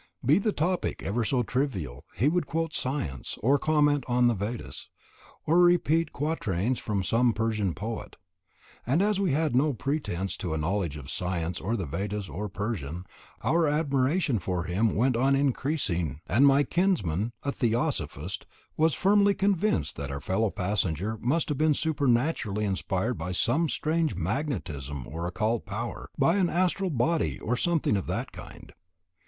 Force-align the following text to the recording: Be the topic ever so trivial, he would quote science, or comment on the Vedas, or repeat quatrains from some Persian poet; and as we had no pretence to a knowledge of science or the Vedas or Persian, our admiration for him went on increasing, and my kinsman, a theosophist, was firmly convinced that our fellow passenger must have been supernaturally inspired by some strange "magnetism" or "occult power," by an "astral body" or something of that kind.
Be 0.25 0.39
the 0.39 0.51
topic 0.51 1.03
ever 1.03 1.23
so 1.23 1.43
trivial, 1.43 2.05
he 2.15 2.27
would 2.27 2.47
quote 2.47 2.73
science, 2.73 3.37
or 3.43 3.59
comment 3.59 4.03
on 4.07 4.25
the 4.25 4.33
Vedas, 4.33 4.89
or 5.45 5.59
repeat 5.61 6.11
quatrains 6.11 6.79
from 6.79 7.03
some 7.03 7.33
Persian 7.33 7.75
poet; 7.75 8.15
and 8.83 9.03
as 9.03 9.19
we 9.19 9.33
had 9.33 9.55
no 9.55 9.73
pretence 9.73 10.35
to 10.37 10.55
a 10.55 10.57
knowledge 10.57 10.97
of 10.97 11.07
science 11.11 11.61
or 11.61 11.77
the 11.77 11.85
Vedas 11.85 12.27
or 12.29 12.49
Persian, 12.49 13.05
our 13.43 13.67
admiration 13.67 14.39
for 14.39 14.63
him 14.63 14.95
went 14.95 15.15
on 15.15 15.35
increasing, 15.35 16.19
and 16.27 16.47
my 16.47 16.63
kinsman, 16.63 17.31
a 17.43 17.51
theosophist, 17.51 18.47
was 18.75 18.95
firmly 18.95 19.35
convinced 19.35 19.97
that 19.97 20.09
our 20.09 20.19
fellow 20.19 20.49
passenger 20.49 21.19
must 21.21 21.47
have 21.49 21.59
been 21.59 21.75
supernaturally 21.75 22.65
inspired 22.65 23.19
by 23.19 23.31
some 23.31 23.69
strange 23.69 24.15
"magnetism" 24.15 25.05
or 25.07 25.27
"occult 25.27 25.63
power," 25.67 26.09
by 26.17 26.37
an 26.37 26.49
"astral 26.49 26.89
body" 26.89 27.39
or 27.39 27.55
something 27.55 27.95
of 27.95 28.07
that 28.07 28.31
kind. 28.31 28.73